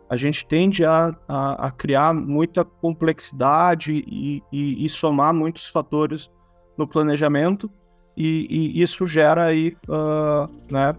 a 0.09 0.17
gente 0.17 0.45
tende 0.45 0.83
a, 0.83 1.15
a, 1.27 1.67
a 1.67 1.71
criar 1.71 2.13
muita 2.13 2.63
complexidade 2.65 4.03
e, 4.07 4.41
e, 4.51 4.85
e, 4.85 4.89
somar 4.89 5.33
muitos 5.33 5.69
fatores 5.69 6.29
no 6.77 6.87
planejamento 6.87 7.69
e, 8.17 8.47
e 8.49 8.81
isso 8.81 9.05
gera 9.05 9.45
aí, 9.45 9.75
uh, 9.87 10.51
né, 10.71 10.93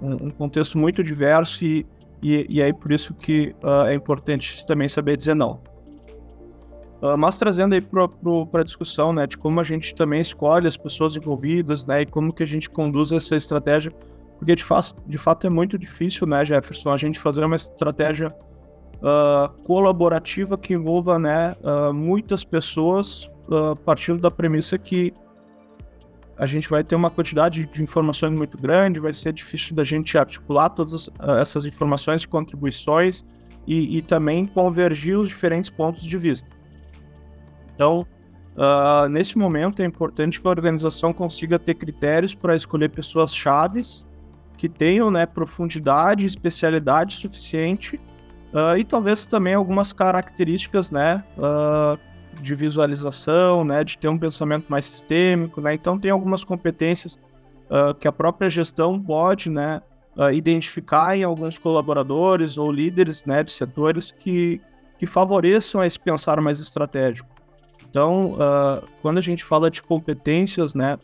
um, 0.00 0.26
um, 0.26 0.30
contexto 0.30 0.78
muito 0.78 1.02
diverso 1.02 1.64
e, 1.64 1.86
e, 2.22 2.62
aí 2.62 2.72
por 2.72 2.92
isso 2.92 3.14
que 3.14 3.52
uh, 3.62 3.86
é 3.86 3.94
importante 3.94 4.66
também 4.66 4.88
saber 4.88 5.16
dizer 5.16 5.34
não. 5.34 5.60
Uh, 7.00 7.16
mas 7.16 7.38
trazendo 7.38 7.74
aí 7.74 7.80
para 7.80 8.60
a 8.60 8.64
discussão, 8.64 9.12
né, 9.12 9.26
de 9.26 9.38
como 9.38 9.60
a 9.60 9.62
gente 9.62 9.94
também 9.94 10.20
escolhe 10.20 10.66
as 10.66 10.76
pessoas 10.76 11.14
envolvidas, 11.14 11.86
né, 11.86 12.02
e 12.02 12.06
como 12.06 12.32
que 12.32 12.42
a 12.42 12.46
gente 12.46 12.68
conduz 12.68 13.12
essa 13.12 13.36
estratégia, 13.36 13.92
porque 14.36 14.54
de, 14.56 14.64
fa 14.64 14.80
de 15.06 15.18
fato 15.18 15.46
é 15.46 15.50
muito 15.50 15.78
difícil, 15.78 16.26
né, 16.26 16.44
Jefferson, 16.44 16.90
a 16.90 16.96
gente 16.96 17.18
fazer 17.18 17.44
uma 17.44 17.56
estratégia 17.56 18.34
uh, 18.96 19.62
colaborativa 19.62 20.58
que 20.58 20.74
envolva, 20.74 21.18
né, 21.20 21.54
uh, 21.62 21.92
muitas 21.94 22.44
pessoas, 22.44 23.30
partindo 23.86 24.20
da 24.20 24.30
premissa 24.30 24.76
que 24.76 25.14
a 26.38 26.46
gente 26.46 26.70
vai 26.70 26.84
ter 26.84 26.94
uma 26.94 27.10
quantidade 27.10 27.66
de 27.66 27.82
informações 27.82 28.36
muito 28.38 28.56
grande, 28.56 29.00
vai 29.00 29.12
ser 29.12 29.32
difícil 29.32 29.74
da 29.74 29.84
gente 29.84 30.16
articular 30.16 30.68
todas 30.68 31.10
essas 31.40 31.66
informações 31.66 32.22
e 32.22 32.28
contribuições 32.28 33.24
e, 33.66 33.98
e 33.98 34.02
também 34.02 34.46
convergir 34.46 35.18
os 35.18 35.28
diferentes 35.28 35.68
pontos 35.68 36.02
de 36.04 36.16
vista. 36.16 36.48
Então, 37.74 38.06
uh, 38.56 39.08
nesse 39.08 39.36
momento 39.36 39.82
é 39.82 39.84
importante 39.84 40.40
que 40.40 40.46
a 40.46 40.50
organização 40.50 41.12
consiga 41.12 41.58
ter 41.58 41.74
critérios 41.74 42.34
para 42.34 42.54
escolher 42.54 42.88
pessoas 42.88 43.34
chaves 43.34 44.06
que 44.56 44.68
tenham 44.68 45.10
né, 45.10 45.26
profundidade, 45.26 46.24
especialidade 46.24 47.14
suficiente 47.14 47.96
uh, 48.54 48.76
e 48.78 48.84
talvez 48.84 49.26
também 49.26 49.54
algumas 49.54 49.92
características 49.92 50.90
né, 50.90 51.22
uh, 51.36 51.98
de 52.40 52.54
visualização, 52.54 53.64
né, 53.64 53.84
de 53.84 53.98
ter 53.98 54.08
um 54.08 54.18
pensamento 54.18 54.66
mais 54.68 54.84
sistêmico. 54.84 55.60
Né? 55.60 55.74
Então, 55.74 55.98
tem 55.98 56.10
algumas 56.10 56.44
competências 56.44 57.18
que 58.00 58.08
a 58.08 58.12
própria 58.12 58.48
gestão 58.48 58.98
pode 58.98 59.50
né, 59.50 59.82
identificar 60.32 61.14
em 61.14 61.22
alguns 61.22 61.58
colaboradores 61.58 62.56
ou 62.56 62.72
líderes 62.72 63.26
né, 63.26 63.42
de 63.42 63.52
setores 63.52 64.10
que, 64.10 64.58
que 64.98 65.04
favoreçam 65.04 65.84
esse 65.84 66.00
pensar 66.00 66.40
mais 66.40 66.60
estratégico. 66.60 67.28
Então, 67.90 68.32
uh, 68.32 68.86
quando 69.00 69.18
a 69.18 69.22
gente 69.22 69.44
fala 69.44 69.70
de 69.70 69.82
competências, 69.82 70.74
né, 70.74 70.98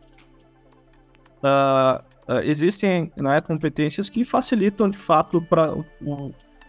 uh, 1.42 2.02
uh, 2.28 2.40
existem 2.42 3.10
né, 3.16 3.40
competências 3.40 4.10
que 4.10 4.24
facilitam 4.24 4.88
de 4.88 4.98
fato 4.98 5.40
para 5.40 5.74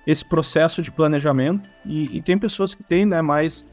esse 0.08 0.24
processo 0.24 0.82
de 0.82 0.92
planejamento 0.92 1.68
e, 1.86 2.18
e, 2.18 2.22
tem 2.22 2.38
pessoas 2.38 2.76
que 2.76 2.84
têm 2.84 3.06
né, 3.06 3.22
mais 3.22 3.66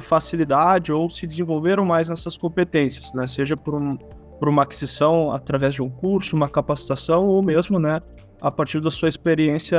facilidade 0.00 0.92
ou 0.92 1.08
se 1.08 1.26
desenvolveram 1.26 1.84
mais 1.84 2.08
nessas 2.08 2.36
competências, 2.36 3.12
né, 3.14 3.26
seja 3.26 3.56
por, 3.56 3.74
um, 3.74 3.96
por 4.38 4.48
uma 4.48 4.62
aquisição 4.62 5.32
através 5.32 5.74
de 5.74 5.82
um 5.82 5.88
curso, 5.88 6.36
uma 6.36 6.48
capacitação 6.48 7.26
ou 7.26 7.42
mesmo 7.42 7.78
né, 7.78 8.00
a 8.40 8.50
partir 8.50 8.80
da 8.80 8.90
sua 8.90 9.08
experiência 9.08 9.78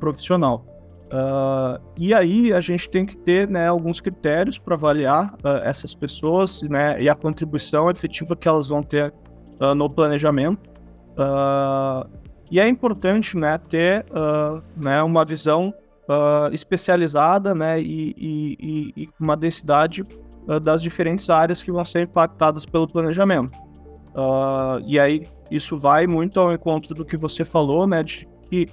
profissional. 0.00 0.64
Uh, 1.08 1.80
e 1.98 2.12
aí 2.12 2.52
a 2.52 2.60
gente 2.60 2.90
tem 2.90 3.06
que 3.06 3.16
ter 3.16 3.48
né, 3.48 3.66
alguns 3.66 3.98
critérios 3.98 4.58
para 4.58 4.74
avaliar 4.74 5.34
uh, 5.42 5.48
essas 5.64 5.94
pessoas 5.94 6.60
né, 6.62 7.00
e 7.00 7.08
a 7.08 7.14
contribuição 7.14 7.90
efetiva 7.90 8.36
que 8.36 8.46
elas 8.46 8.68
vão 8.68 8.82
ter 8.82 9.12
uh, 9.58 9.74
no 9.74 9.88
planejamento. 9.88 10.68
e 12.50 12.60
é 12.60 12.68
importante 12.68 13.36
né, 13.36 13.58
ter 13.58 14.04
né, 14.76 15.02
uma 15.02 15.24
visão 15.24 15.72
especializada 16.52 17.54
né, 17.54 17.80
e, 17.80 18.14
e, 18.16 18.92
e, 18.96 19.08
uma 19.20 19.36
densidade 19.36 20.04
das 20.62 20.80
diferentes 20.80 21.28
áreas 21.28 21.62
que 21.62 21.70
vão 21.70 21.84
ser 21.84 22.02
impactadas 22.02 22.64
pelo 22.64 22.88
planejamento. 22.88 23.58
e 24.86 24.98
aí 24.98 25.26
isso 25.50 25.76
vai 25.76 26.06
muito 26.06 26.40
ao 26.40 26.52
encontro 26.52 26.94
do 26.94 27.04
que 27.04 27.16
você 27.16 27.44
falou, 27.44 27.86
né, 27.86 28.02
de 28.02 28.24
que 28.48 28.66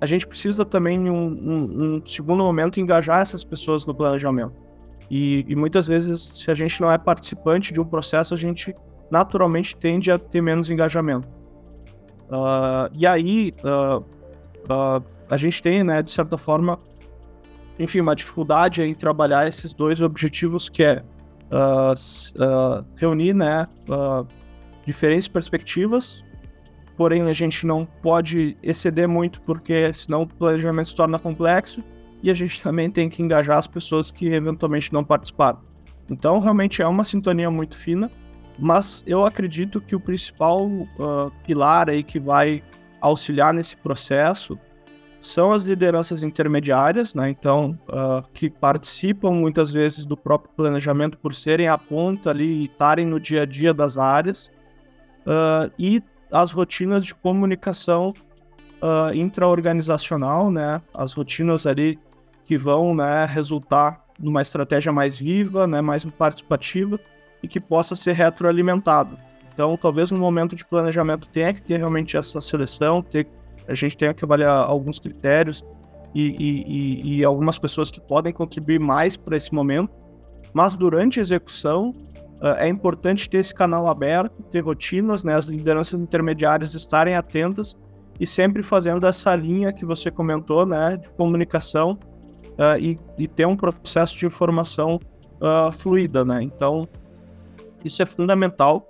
a 0.00 0.06
gente 0.06 0.26
precisa 0.26 0.64
também, 0.64 1.06
em 1.06 1.10
um, 1.10 1.26
um, 1.26 1.96
um 1.96 2.06
segundo 2.06 2.42
momento, 2.42 2.78
engajar 2.78 3.20
essas 3.20 3.44
pessoas 3.44 3.86
no 3.86 3.94
planejamento. 3.94 4.66
E, 5.10 5.44
e, 5.48 5.56
muitas 5.56 5.86
vezes, 5.86 6.32
se 6.34 6.50
a 6.50 6.54
gente 6.54 6.80
não 6.80 6.90
é 6.90 6.98
participante 6.98 7.72
de 7.72 7.80
um 7.80 7.84
processo, 7.84 8.34
a 8.34 8.36
gente 8.36 8.74
naturalmente 9.10 9.76
tende 9.76 10.10
a 10.10 10.18
ter 10.18 10.40
menos 10.40 10.70
engajamento. 10.70 11.28
Uh, 12.28 12.90
e 12.92 13.06
aí, 13.06 13.52
uh, 13.60 14.04
uh, 14.68 15.04
a 15.30 15.36
gente 15.36 15.62
tem, 15.62 15.82
né, 15.82 16.02
de 16.02 16.12
certa 16.12 16.36
forma, 16.38 16.78
enfim, 17.78 18.00
uma 18.00 18.14
dificuldade 18.14 18.82
em 18.82 18.94
trabalhar 18.94 19.46
esses 19.48 19.72
dois 19.74 20.00
objetivos, 20.00 20.68
que 20.68 20.82
é 20.82 21.02
reunir, 22.96 23.32
né, 23.32 23.68
diferentes 24.84 25.28
perspectivas 25.28 26.24
porém 26.96 27.22
a 27.22 27.32
gente 27.32 27.66
não 27.66 27.84
pode 27.84 28.56
exceder 28.62 29.08
muito 29.08 29.40
porque 29.42 29.92
senão 29.92 30.22
o 30.22 30.26
planejamento 30.26 30.88
se 30.88 30.96
torna 30.96 31.18
complexo 31.18 31.82
e 32.22 32.30
a 32.30 32.34
gente 32.34 32.60
também 32.62 32.90
tem 32.90 33.08
que 33.08 33.22
engajar 33.22 33.58
as 33.58 33.66
pessoas 33.66 34.10
que 34.10 34.26
eventualmente 34.26 34.92
não 34.92 35.04
participaram. 35.04 35.60
Então 36.10 36.38
realmente 36.38 36.82
é 36.82 36.86
uma 36.86 37.04
sintonia 37.04 37.50
muito 37.50 37.76
fina, 37.76 38.10
mas 38.58 39.04
eu 39.06 39.24
acredito 39.24 39.80
que 39.80 39.94
o 39.94 40.00
principal 40.00 40.66
uh, 40.66 41.30
pilar 41.44 41.90
aí 41.90 42.02
que 42.02 42.18
vai 42.18 42.62
auxiliar 43.00 43.52
nesse 43.52 43.76
processo 43.76 44.58
são 45.20 45.52
as 45.52 45.64
lideranças 45.64 46.22
intermediárias, 46.22 47.14
né? 47.14 47.28
Então, 47.28 47.78
uh, 47.88 48.26
que 48.32 48.48
participam 48.48 49.32
muitas 49.32 49.72
vezes 49.72 50.04
do 50.04 50.16
próprio 50.16 50.52
planejamento 50.54 51.18
por 51.18 51.34
serem 51.34 51.68
a 51.68 51.76
ponta 51.76 52.30
ali 52.30 52.60
e 52.60 52.64
estarem 52.64 53.06
no 53.06 53.18
dia 53.18 53.42
a 53.42 53.46
dia 53.46 53.74
das 53.74 53.98
áreas, 53.98 54.52
uh, 55.26 55.70
e 55.78 56.02
as 56.30 56.52
rotinas 56.52 57.04
de 57.04 57.14
comunicação 57.14 58.12
uh, 58.80 59.14
intraorganizacional, 59.14 60.50
né? 60.50 60.80
As 60.94 61.12
rotinas 61.12 61.66
ali 61.66 61.98
que 62.46 62.56
vão 62.56 62.94
né, 62.94 63.26
resultar 63.26 64.04
numa 64.20 64.40
estratégia 64.40 64.92
mais 64.92 65.18
viva, 65.18 65.66
né, 65.66 65.80
mais 65.80 66.04
participativa 66.04 66.98
e 67.42 67.48
que 67.48 67.60
possa 67.60 67.94
ser 67.94 68.12
retroalimentada. 68.12 69.18
Então, 69.56 69.74
talvez 69.74 70.10
no 70.10 70.18
momento 70.18 70.54
de 70.54 70.66
planejamento 70.66 71.26
tenha 71.30 71.54
que 71.54 71.62
ter 71.62 71.78
realmente 71.78 72.14
essa 72.14 72.42
seleção, 72.42 73.00
ter, 73.00 73.26
a 73.66 73.72
gente 73.72 73.96
tenha 73.96 74.12
que 74.12 74.22
avaliar 74.22 74.54
alguns 74.54 75.00
critérios 75.00 75.64
e, 76.14 76.36
e, 76.38 77.16
e, 77.16 77.24
algumas 77.24 77.58
pessoas 77.58 77.90
que 77.90 77.98
podem 77.98 78.34
contribuir 78.34 78.78
mais 78.78 79.16
para 79.16 79.34
esse 79.34 79.54
momento, 79.54 79.90
mas 80.52 80.74
durante 80.74 81.18
a 81.18 81.22
execução, 81.22 81.94
Uh, 82.36 82.52
é 82.58 82.68
importante 82.68 83.30
ter 83.30 83.38
esse 83.38 83.54
canal 83.54 83.88
aberto, 83.88 84.42
ter 84.52 84.60
rotinas, 84.60 85.24
né, 85.24 85.34
as 85.34 85.46
lideranças 85.46 85.98
intermediárias 85.98 86.74
estarem 86.74 87.16
atentas 87.16 87.74
e 88.20 88.26
sempre 88.26 88.62
fazendo 88.62 89.06
essa 89.06 89.34
linha 89.34 89.72
que 89.72 89.86
você 89.86 90.10
comentou, 90.10 90.66
né, 90.66 90.98
de 90.98 91.08
comunicação 91.12 91.98
uh, 92.58 92.78
e, 92.78 92.98
e, 93.16 93.26
ter 93.26 93.46
um 93.46 93.56
processo 93.56 94.18
de 94.18 94.26
informação 94.26 95.00
uh, 95.40 95.72
fluida, 95.72 96.26
né. 96.26 96.40
Então, 96.42 96.86
isso 97.82 98.02
é 98.02 98.04
fundamental 98.04 98.86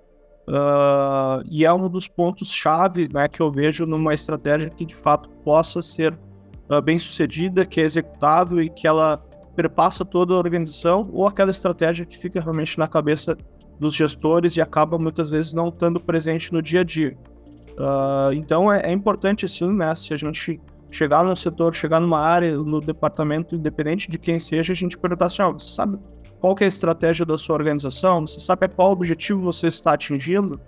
e 1.51 1.65
é 1.65 1.73
um 1.73 1.89
dos 1.89 2.09
pontos 2.09 2.53
chave, 2.53 3.09
né, 3.13 3.29
que 3.29 3.41
eu 3.41 3.51
vejo 3.51 3.85
numa 3.85 4.15
estratégia 4.15 4.71
que 4.71 4.85
de 4.85 4.95
fato 4.95 5.29
possa 5.45 5.83
ser 5.83 6.17
bem 6.85 6.99
sucedida, 6.99 7.65
que 7.65 7.81
é 7.81 7.85
executável 7.85 8.61
e 8.61 8.69
que 8.69 8.87
ela 8.87 9.23
perpassa 9.57 10.05
toda 10.05 10.35
a 10.35 10.37
organização 10.37 11.09
ou 11.13 11.27
aquela 11.27 11.51
estratégia 11.51 12.05
que 12.05 12.17
fica 12.17 12.41
realmente 12.41 12.79
na 12.79 12.87
cabeça 12.87 13.37
dos 13.81 13.95
gestores 13.95 14.57
e 14.57 14.61
acaba 14.61 14.99
muitas 14.99 15.31
vezes 15.31 15.53
não 15.53 15.69
estando 15.69 15.99
presente 15.99 16.53
no 16.53 16.63
dia 16.63 16.81
a 16.81 16.85
dia. 16.85 17.17
Uh, 17.73 18.33
então 18.33 18.73
é, 18.73 18.91
é, 18.91 18.93
importante 18.93 19.45
assim, 19.45 19.69
né, 19.75 19.95
se 19.95 20.15
a 20.15 20.17
gente 20.17 20.61
chegar 20.91 21.25
no 21.25 21.37
setor, 21.37 21.75
chegar 21.75 22.01
numa 22.01 22.21
área, 22.21 22.57
no 22.57 22.81
departamento, 22.81 23.55
independente 23.55 24.11
de 24.11 24.19
quem 24.19 24.39
seja, 24.39 24.73
a 24.73 24.77
gente 24.77 24.97
perguntar 24.97 25.27
assim, 25.27 25.43
ó, 25.43 25.53
você 25.53 25.75
sabe 25.75 25.99
qual 26.47 26.57
é 26.61 26.65
a 26.65 26.69
estratégia 26.69 27.27
da 27.27 27.37
sua 27.37 27.57
organização? 27.57 28.25
Você 28.25 28.39
sabe 28.39 28.69
qual 28.69 28.93
objetivo 28.93 29.41
você 29.41 29.67
está 29.67 29.95
atingindo? 29.95 30.61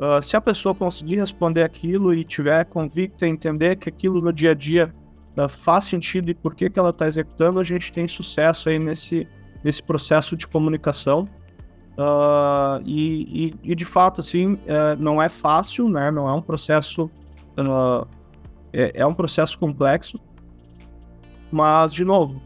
Uh, 0.00 0.20
se 0.20 0.36
a 0.36 0.40
pessoa 0.40 0.74
conseguir 0.74 1.16
responder 1.16 1.62
aquilo 1.62 2.12
e 2.12 2.24
tiver 2.24 2.64
convicta, 2.64 3.28
entender 3.28 3.76
que 3.76 3.88
aquilo 3.88 4.20
no 4.20 4.32
dia 4.32 4.50
a 4.50 4.54
dia 4.54 4.90
uh, 5.38 5.48
faz 5.48 5.84
sentido 5.84 6.30
e 6.30 6.34
por 6.34 6.56
que, 6.56 6.68
que 6.68 6.80
ela 6.80 6.90
está 6.90 7.06
executando, 7.06 7.60
a 7.60 7.64
gente 7.64 7.92
tem 7.92 8.08
sucesso 8.08 8.70
aí 8.70 8.78
nesse, 8.80 9.28
nesse 9.62 9.80
processo 9.80 10.36
de 10.36 10.48
comunicação. 10.48 11.28
Uh, 11.92 12.82
e, 12.84 13.52
e, 13.64 13.70
e, 13.70 13.74
de 13.76 13.84
fato, 13.84 14.20
assim, 14.22 14.54
uh, 14.54 14.96
não 14.98 15.22
é 15.22 15.28
fácil, 15.28 15.88
né? 15.88 16.10
Não 16.10 16.28
é 16.28 16.32
um 16.32 16.42
processo... 16.42 17.08
É, 18.72 19.00
é, 19.02 19.06
um 19.06 19.12
processo 19.12 19.58
complexo, 19.58 20.18
mas, 21.50 21.92
de 21.92 22.04
novo, 22.04 22.40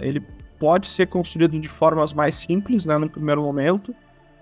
ele 0.00 0.20
pode 0.62 0.86
ser 0.86 1.08
construído 1.08 1.58
de 1.58 1.68
formas 1.68 2.14
mais 2.14 2.36
simples, 2.36 2.86
né? 2.86 2.96
No 2.96 3.10
primeiro 3.10 3.42
momento, 3.42 3.92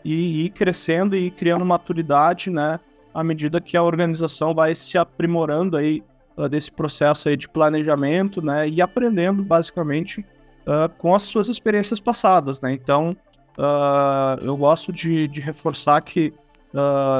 e 0.04 0.44
ir 0.44 0.50
crescendo 0.50 1.16
e 1.16 1.30
criando 1.30 1.64
maturidade, 1.64 2.50
né? 2.50 2.78
À 3.14 3.24
medida 3.24 3.58
que 3.58 3.74
a 3.74 3.82
organização 3.82 4.54
vai 4.54 4.74
se 4.74 4.98
aprimorando 4.98 5.78
aí 5.78 6.02
uh, 6.36 6.46
desse 6.46 6.70
processo 6.70 7.30
aí 7.30 7.38
de 7.38 7.48
planejamento, 7.48 8.42
né, 8.42 8.68
e 8.68 8.82
aprendendo 8.82 9.42
basicamente 9.42 10.20
uh, 10.20 10.90
com 10.98 11.14
as 11.14 11.22
suas 11.22 11.48
experiências 11.48 11.98
passadas, 11.98 12.60
né. 12.60 12.70
Então, 12.74 13.10
uh, 13.58 14.44
eu 14.44 14.54
gosto 14.58 14.92
de, 14.92 15.26
de 15.26 15.40
reforçar 15.40 16.02
que 16.02 16.34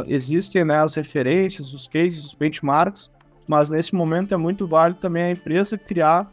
existem 0.07 0.65
né, 0.65 0.77
as 0.77 0.95
referências, 0.95 1.75
os 1.75 1.89
cases, 1.89 2.25
os 2.25 2.35
benchmarks, 2.35 3.11
mas 3.49 3.69
nesse 3.69 3.97
momento 3.97 4.33
é 4.33 4.37
muito 4.37 4.65
válido 4.65 5.01
também 5.01 5.25
a 5.25 5.31
empresa 5.33 5.77
criar 5.77 6.31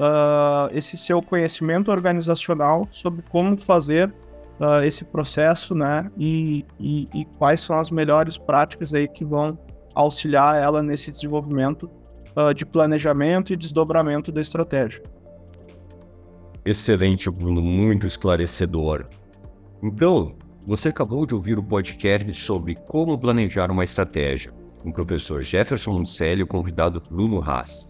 uh, 0.00 0.74
esse 0.74 0.96
seu 0.96 1.20
conhecimento 1.20 1.90
organizacional 1.90 2.88
sobre 2.90 3.22
como 3.30 3.60
fazer 3.60 4.08
uh, 4.58 4.82
esse 4.82 5.04
processo, 5.04 5.74
né? 5.74 6.10
E, 6.18 6.64
e, 6.78 7.06
e, 7.14 7.24
quais 7.38 7.60
são 7.60 7.78
as 7.78 7.90
melhores 7.90 8.38
práticas 8.38 8.94
aí 8.94 9.06
que 9.06 9.24
vão 9.24 9.58
auxiliar 9.94 10.56
ela 10.56 10.82
nesse 10.82 11.10
desenvolvimento 11.10 11.90
uh, 12.34 12.54
de 12.54 12.64
planejamento 12.64 13.52
e 13.52 13.56
desdobramento 13.56 14.32
da 14.32 14.40
estratégia. 14.40 15.02
Excelente, 16.64 17.30
Bruno, 17.30 17.60
muito 17.60 18.06
esclarecedor. 18.06 19.06
Então, 19.82 20.36
você 20.66 20.90
acabou 20.90 21.26
de 21.26 21.34
ouvir 21.34 21.58
o 21.58 21.62
podcast 21.62 22.32
sobre 22.34 22.74
como 22.74 23.18
planejar 23.18 23.70
uma 23.70 23.82
estratégia, 23.82 24.52
com 24.82 24.90
o 24.90 24.92
professor 24.92 25.42
Jefferson 25.42 25.92
Moncelli 25.92 26.40
e 26.40 26.44
o 26.44 26.46
convidado 26.46 27.02
Bruno 27.10 27.42
Haas. 27.42 27.89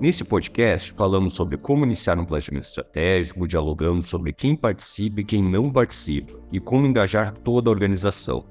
Nesse 0.00 0.24
podcast, 0.24 0.92
falamos 0.94 1.34
sobre 1.34 1.58
como 1.58 1.84
iniciar 1.84 2.18
um 2.18 2.24
planejamento 2.24 2.64
estratégico, 2.64 3.46
dialogando 3.46 4.00
sobre 4.00 4.32
quem 4.32 4.56
participa 4.56 5.20
e 5.20 5.24
quem 5.24 5.42
não 5.42 5.70
participa, 5.70 6.40
e 6.50 6.58
como 6.58 6.86
engajar 6.86 7.34
toda 7.44 7.68
a 7.68 7.72
organização. 7.72 8.46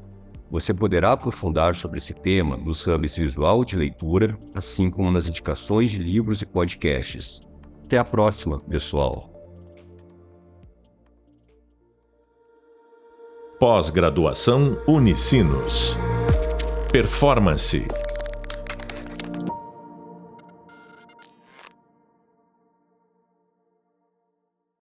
Você 0.51 0.75
poderá 0.75 1.13
aprofundar 1.13 1.75
sobre 1.75 1.97
esse 1.97 2.13
tema 2.13 2.55
nos 2.55 2.85
hubs 2.85 3.15
visual 3.15 3.65
de 3.65 3.75
leitura, 3.75 4.37
assim 4.53 4.91
como 4.91 5.09
nas 5.09 5.27
indicações 5.27 5.89
de 5.89 5.97
livros 5.97 6.43
e 6.43 6.45
podcasts. 6.45 7.41
Até 7.83 7.97
a 7.97 8.05
próxima, 8.05 8.59
pessoal! 8.59 9.33
Pós-graduação 13.59 14.79
Unicinos. 14.87 15.97
Performance 16.91 17.87